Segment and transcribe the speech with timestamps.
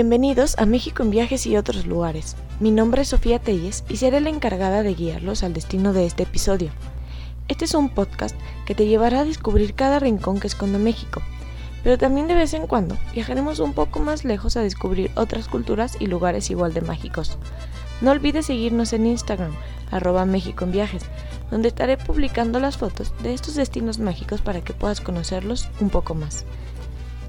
[0.00, 2.34] Bienvenidos a México en viajes y otros lugares.
[2.58, 6.22] Mi nombre es Sofía Telles y seré la encargada de guiarlos al destino de este
[6.22, 6.70] episodio.
[7.48, 11.20] Este es un podcast que te llevará a descubrir cada rincón que esconde México,
[11.84, 15.98] pero también de vez en cuando viajaremos un poco más lejos a descubrir otras culturas
[16.00, 17.36] y lugares igual de mágicos.
[18.00, 19.52] No olvides seguirnos en Instagram,
[19.90, 21.02] arroba México en viajes,
[21.50, 26.14] donde estaré publicando las fotos de estos destinos mágicos para que puedas conocerlos un poco
[26.14, 26.46] más.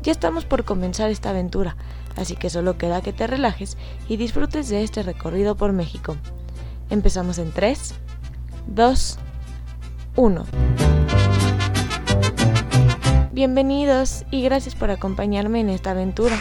[0.03, 1.75] Ya estamos por comenzar esta aventura,
[2.15, 6.17] así que solo queda que te relajes y disfrutes de este recorrido por México.
[6.89, 7.93] Empezamos en 3,
[8.67, 9.19] 2,
[10.15, 10.45] 1.
[13.31, 16.37] Bienvenidos y gracias por acompañarme en esta aventura.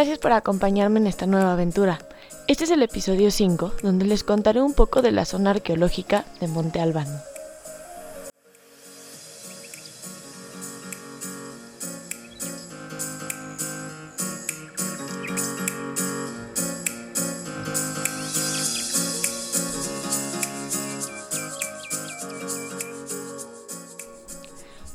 [0.00, 1.98] Gracias por acompañarme en esta nueva aventura.
[2.46, 6.48] Este es el episodio 5, donde les contaré un poco de la zona arqueológica de
[6.48, 7.06] Monte Albán.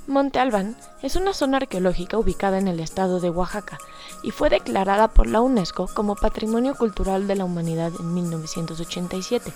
[0.08, 3.78] Monte Albán es una zona arqueológica ubicada en el estado de Oaxaca
[4.26, 9.54] y fue declarada por la UNESCO como Patrimonio Cultural de la Humanidad en 1987.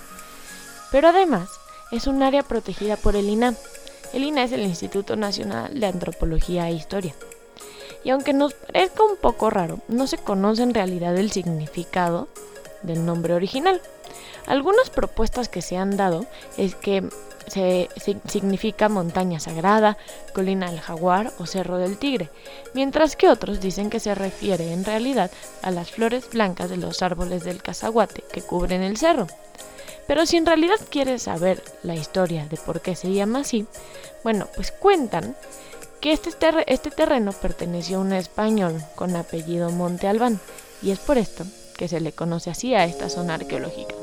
[0.92, 1.50] Pero además
[1.90, 3.56] es un área protegida por el INAH.
[4.12, 7.16] El INAH es el Instituto Nacional de Antropología e Historia.
[8.04, 12.28] Y aunque nos parezca un poco raro, no se conoce en realidad el significado
[12.82, 13.82] del nombre original.
[14.46, 17.08] Algunas propuestas que se han dado es que
[17.46, 19.96] significa montaña sagrada,
[20.32, 22.30] colina del jaguar o cerro del tigre,
[22.74, 25.30] mientras que otros dicen que se refiere en realidad
[25.62, 29.26] a las flores blancas de los árboles del cazaguate que cubren el cerro.
[30.06, 33.66] Pero si en realidad quieres saber la historia de por qué se llama así,
[34.24, 35.36] bueno, pues cuentan
[36.00, 36.30] que este,
[36.66, 40.40] este terreno perteneció a un español con apellido Monte Albán,
[40.82, 41.44] y es por esto
[41.76, 43.94] que se le conoce así a esta zona arqueológica.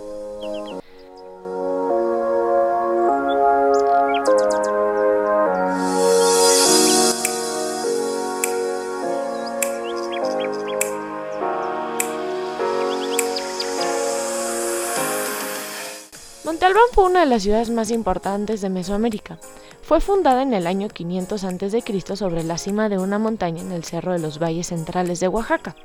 [16.57, 19.37] Montalbán fue una de las ciudades más importantes de Mesoamérica.
[19.83, 22.15] Fue fundada en el año 500 a.C.
[22.15, 25.75] sobre la cima de una montaña en el Cerro de los Valles Centrales de Oaxaca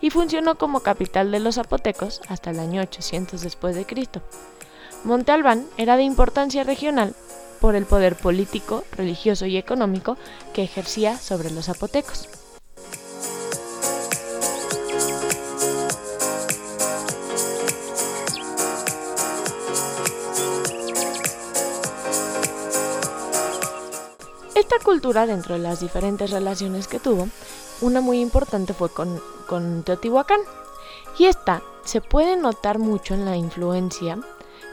[0.00, 4.20] y funcionó como capital de los zapotecos hasta el año 800 después de Cristo.
[5.04, 7.14] Monte Albán era de importancia regional
[7.60, 10.16] por el poder político, religioso y económico
[10.52, 12.37] que ejercía sobre los zapotecos.
[24.58, 27.28] Esta cultura, dentro de las diferentes relaciones que tuvo,
[27.80, 30.40] una muy importante fue con, Teotihuacán.
[31.16, 34.18] Y esta se puede notar mucho en la influencia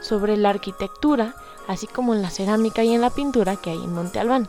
[0.00, 1.36] sobre la arquitectura,
[1.68, 4.48] así como en la cerámica y en la pintura que hay en Monte Albán.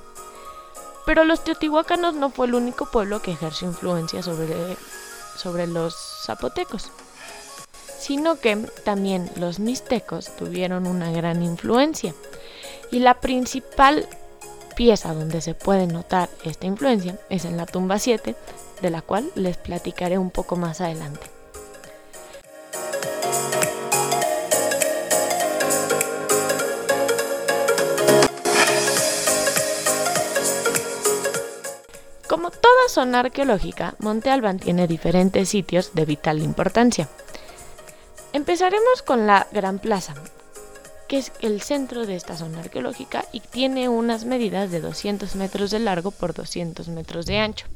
[1.06, 4.76] Pero los teotihuacanos no fue el único pueblo que ejerció influencia sobre,
[5.36, 6.90] sobre los zapotecos,
[8.00, 12.16] sino que también los mixtecos tuvieron una gran influencia.
[12.90, 14.10] Y la principal
[14.78, 18.36] pieza donde se puede notar esta influencia es en la tumba 7,
[18.80, 21.26] de la cual les platicaré un poco más adelante.
[32.30, 37.10] Como toda zona arqueológica, Monte Albán tiene diferentes sitios de vital importancia.
[38.32, 40.14] Empezaremos con la Gran Plaza,
[41.08, 45.72] que es el centro de esta zona arqueológica y tiene unas medidas de 200 metros
[45.72, 47.68] de largo por 200 metros de ancho.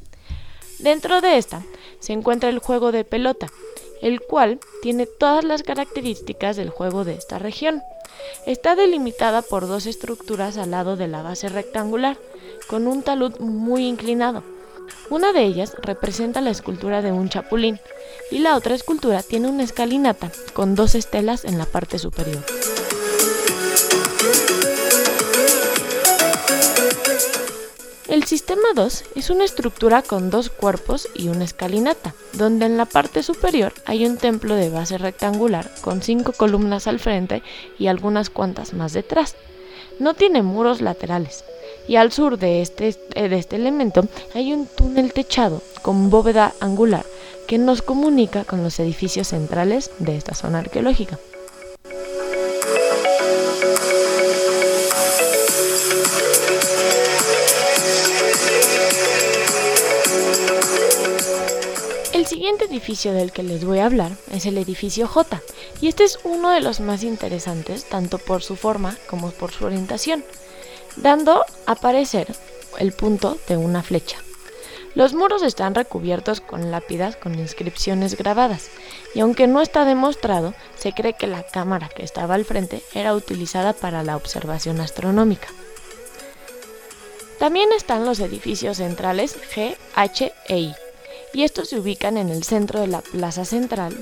[0.78, 1.62] Dentro de esta
[2.00, 3.46] se encuentra el juego de pelota,
[4.00, 7.82] el cual tiene todas las características del juego de esta región.
[8.46, 12.18] Está delimitada por dos estructuras al lado de la base rectangular,
[12.68, 14.42] con un talud muy inclinado.
[15.08, 17.78] Una de ellas representa la escultura de un chapulín
[18.30, 22.44] y la otra escultura tiene una escalinata con dos estelas en la parte superior.
[28.08, 32.84] El sistema 2 es una estructura con dos cuerpos y una escalinata, donde en la
[32.84, 37.44] parte superior hay un templo de base rectangular con cinco columnas al frente
[37.78, 39.36] y algunas cuantas más detrás.
[40.00, 41.44] No tiene muros laterales,
[41.86, 46.54] y al sur de este, eh, de este elemento hay un túnel techado con bóveda
[46.58, 47.06] angular
[47.46, 51.20] que nos comunica con los edificios centrales de esta zona arqueológica.
[62.72, 65.42] Edificio del que les voy a hablar es el edificio J,
[65.82, 69.66] y este es uno de los más interesantes tanto por su forma como por su
[69.66, 70.24] orientación,
[70.96, 72.34] dando a aparecer
[72.78, 74.16] el punto de una flecha.
[74.94, 78.68] Los muros están recubiertos con lápidas con inscripciones grabadas,
[79.14, 83.14] y aunque no está demostrado, se cree que la cámara que estaba al frente era
[83.14, 85.48] utilizada para la observación astronómica.
[87.38, 90.74] También están los edificios centrales G, H e I,
[91.32, 93.96] y estos se ubican en el centro de la plaza central.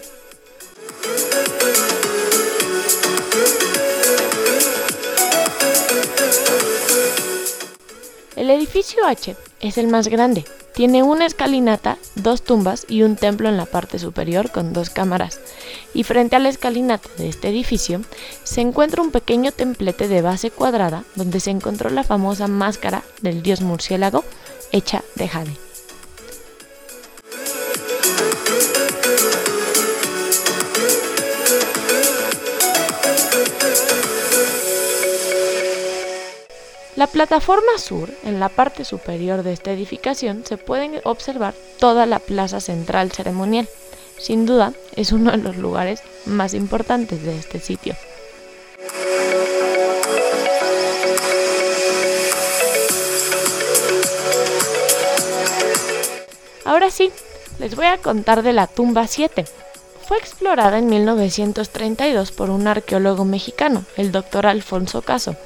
[8.36, 10.44] El edificio H es el más grande,
[10.74, 15.40] tiene una escalinata, dos tumbas y un templo en la parte superior con dos cámaras.
[15.92, 18.00] Y frente a la escalinata de este edificio
[18.44, 23.42] se encuentra un pequeño templete de base cuadrada donde se encontró la famosa máscara del
[23.42, 24.24] dios murciélago
[24.72, 25.69] hecha de jade.
[37.10, 42.60] Plataforma sur, en la parte superior de esta edificación, se puede observar toda la plaza
[42.60, 43.68] central ceremonial.
[44.18, 47.94] Sin duda, es uno de los lugares más importantes de este sitio.
[56.64, 57.10] Ahora sí,
[57.58, 59.44] les voy a contar de la tumba 7.
[60.06, 65.36] Fue explorada en 1932 por un arqueólogo mexicano, el doctor Alfonso Caso,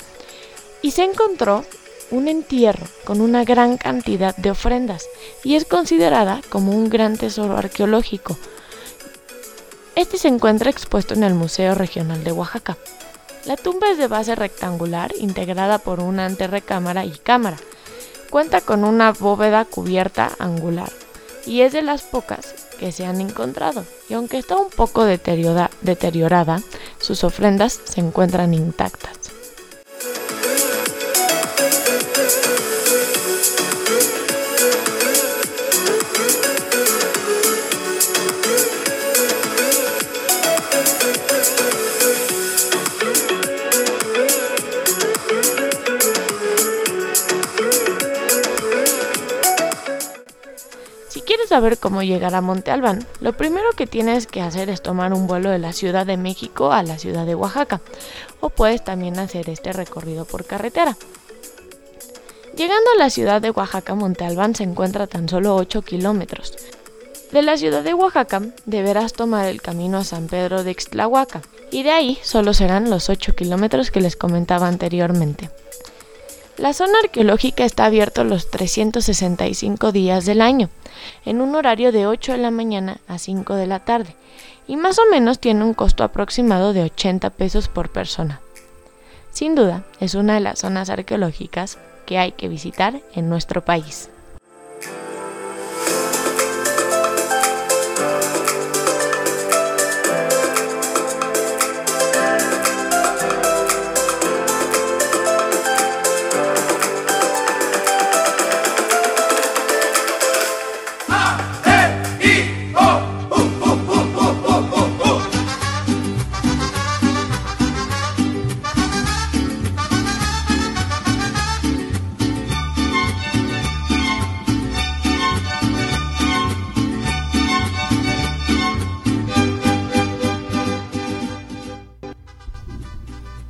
[0.84, 1.64] y se encontró
[2.10, 5.06] un entierro con una gran cantidad de ofrendas
[5.42, 8.36] y es considerada como un gran tesoro arqueológico.
[9.96, 12.76] Este se encuentra expuesto en el Museo Regional de Oaxaca.
[13.46, 17.56] La tumba es de base rectangular integrada por una anterrecámara y cámara.
[18.28, 20.92] Cuenta con una bóveda cubierta angular
[21.46, 23.87] y es de las pocas que se han encontrado.
[24.10, 26.60] Y aunque está un poco deteriorada,
[27.00, 29.24] sus ofrendas se encuentran intactas.
[51.54, 55.28] Saber cómo llegar a Monte Albán, lo primero que tienes que hacer es tomar un
[55.28, 57.80] vuelo de la Ciudad de México a la ciudad de Oaxaca,
[58.40, 60.96] o puedes también hacer este recorrido por carretera.
[62.56, 66.56] Llegando a la ciudad de Oaxaca, Monte Albán se encuentra a tan solo 8 kilómetros.
[67.30, 71.84] De la ciudad de Oaxaca deberás tomar el camino a San Pedro de Ixtlahuaca, y
[71.84, 75.50] de ahí solo serán los 8 kilómetros que les comentaba anteriormente.
[76.56, 80.68] La zona arqueológica está abierta los 365 días del año,
[81.25, 84.14] en un horario de 8 de la mañana a 5 de la tarde,
[84.68, 88.40] y más o menos tiene un costo aproximado de 80 pesos por persona.
[89.32, 94.11] Sin duda, es una de las zonas arqueológicas que hay que visitar en nuestro país.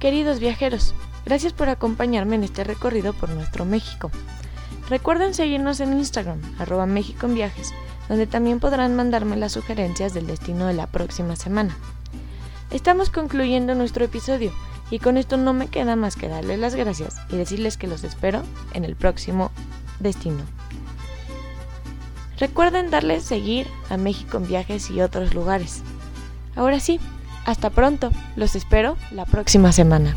[0.05, 0.95] Queridos viajeros,
[1.25, 4.11] gracias por acompañarme en este recorrido por nuestro México.
[4.91, 7.73] Recuerden seguirnos en Instagram, arroba México en Viajes,
[8.11, 11.75] donde también podrán mandarme las sugerencias del destino de la próxima semana.
[12.71, 14.53] Estamos concluyendo nuestro episodio
[14.91, 18.05] y con esto no me queda más que darles las gracias y decirles que los
[18.05, 18.43] espero
[18.75, 19.53] en el próximo
[20.01, 20.45] destino.
[22.39, 25.83] Recuerden darle seguir a México en Viajes y otros lugares.
[26.57, 27.01] Ahora sí,
[27.45, 30.15] hasta pronto, los espero la próxima semana.